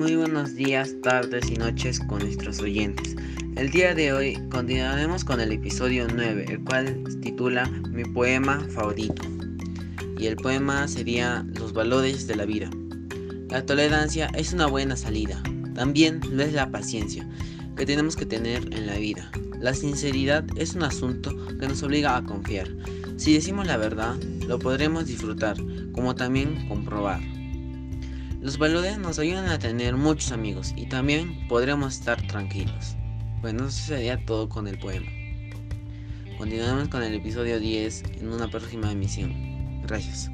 Muy 0.00 0.16
buenos 0.16 0.54
días, 0.54 0.96
tardes 1.02 1.50
y 1.50 1.56
noches 1.56 2.00
con 2.00 2.20
nuestros 2.20 2.58
oyentes. 2.60 3.16
El 3.56 3.68
día 3.70 3.94
de 3.94 4.14
hoy 4.14 4.38
continuaremos 4.50 5.26
con 5.26 5.42
el 5.42 5.52
episodio 5.52 6.08
9, 6.08 6.46
el 6.48 6.64
cual 6.64 7.04
titula 7.20 7.66
Mi 7.90 8.04
poema 8.04 8.66
favorito. 8.70 9.22
Y 10.18 10.26
el 10.26 10.36
poema 10.36 10.88
sería 10.88 11.44
Los 11.52 11.74
valores 11.74 12.26
de 12.26 12.34
la 12.34 12.46
vida. 12.46 12.70
La 13.50 13.66
tolerancia 13.66 14.30
es 14.34 14.54
una 14.54 14.64
buena 14.64 14.96
salida. 14.96 15.42
También 15.74 16.22
lo 16.32 16.44
es 16.44 16.54
la 16.54 16.70
paciencia 16.70 17.28
que 17.76 17.84
tenemos 17.84 18.16
que 18.16 18.24
tener 18.24 18.72
en 18.72 18.86
la 18.86 18.96
vida. 18.96 19.30
La 19.60 19.74
sinceridad 19.74 20.46
es 20.56 20.74
un 20.74 20.84
asunto 20.84 21.36
que 21.58 21.68
nos 21.68 21.82
obliga 21.82 22.16
a 22.16 22.24
confiar. 22.24 22.68
Si 23.18 23.34
decimos 23.34 23.66
la 23.66 23.76
verdad, 23.76 24.16
lo 24.48 24.58
podremos 24.58 25.08
disfrutar, 25.08 25.58
como 25.92 26.14
también 26.14 26.66
comprobar. 26.68 27.20
Los 28.40 28.56
valores 28.56 28.96
nos 28.96 29.18
ayudan 29.18 29.50
a 29.50 29.58
tener 29.58 29.96
muchos 29.96 30.32
amigos 30.32 30.72
y 30.74 30.86
también 30.86 31.46
podremos 31.46 31.92
estar 31.92 32.26
tranquilos. 32.26 32.96
Bueno, 33.42 33.66
eso 33.66 33.86
sería 33.88 34.24
todo 34.24 34.48
con 34.48 34.66
el 34.66 34.78
poema. 34.78 35.10
Continuaremos 36.38 36.88
con 36.88 37.02
el 37.02 37.14
episodio 37.14 37.60
10 37.60 38.02
en 38.18 38.28
una 38.32 38.48
próxima 38.48 38.90
emisión. 38.90 39.34
Gracias. 39.82 40.30